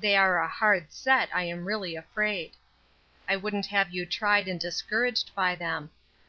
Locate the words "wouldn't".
3.36-3.66